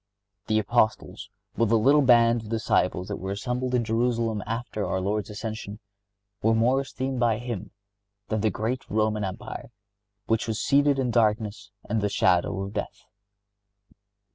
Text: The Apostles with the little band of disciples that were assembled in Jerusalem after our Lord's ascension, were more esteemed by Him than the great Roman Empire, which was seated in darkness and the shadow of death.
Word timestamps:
The 0.47 0.57
Apostles 0.57 1.29
with 1.55 1.69
the 1.69 1.77
little 1.77 2.01
band 2.01 2.41
of 2.41 2.49
disciples 2.49 3.07
that 3.07 3.17
were 3.17 3.29
assembled 3.29 3.75
in 3.75 3.83
Jerusalem 3.83 4.41
after 4.47 4.83
our 4.83 4.99
Lord's 4.99 5.29
ascension, 5.29 5.77
were 6.41 6.55
more 6.55 6.81
esteemed 6.81 7.19
by 7.19 7.37
Him 7.37 7.69
than 8.27 8.41
the 8.41 8.49
great 8.49 8.83
Roman 8.89 9.23
Empire, 9.23 9.69
which 10.25 10.47
was 10.47 10.59
seated 10.59 10.97
in 10.97 11.11
darkness 11.11 11.69
and 11.87 12.01
the 12.01 12.09
shadow 12.09 12.61
of 12.61 12.73
death. 12.73 13.05